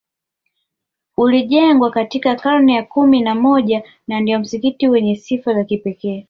Ulijengwa 1.17 1.91
katika 1.91 2.35
karne 2.35 2.73
ya 2.73 2.83
kumi 2.83 3.21
na 3.21 3.35
moja 3.35 3.83
na 4.07 4.19
ndio 4.19 4.39
msikiti 4.39 4.87
wenye 4.87 5.15
sifa 5.15 5.51
ya 5.53 5.63
kipekee 5.63 6.19